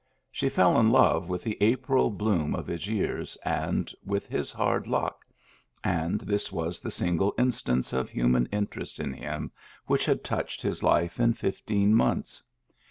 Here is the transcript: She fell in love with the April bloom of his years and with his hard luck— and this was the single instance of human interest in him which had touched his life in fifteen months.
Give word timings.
She 0.31 0.49
fell 0.49 0.79
in 0.79 0.89
love 0.89 1.29
with 1.29 1.43
the 1.43 1.59
April 1.61 2.09
bloom 2.09 2.55
of 2.55 2.65
his 2.65 2.87
years 2.87 3.37
and 3.45 3.93
with 4.03 4.25
his 4.25 4.51
hard 4.51 4.87
luck— 4.87 5.23
and 5.83 6.19
this 6.21 6.51
was 6.51 6.79
the 6.79 6.89
single 6.89 7.35
instance 7.37 7.93
of 7.93 8.09
human 8.09 8.47
interest 8.47 8.99
in 8.99 9.13
him 9.13 9.51
which 9.85 10.07
had 10.07 10.23
touched 10.23 10.63
his 10.63 10.81
life 10.81 11.19
in 11.19 11.33
fifteen 11.35 11.93
months. 11.93 12.41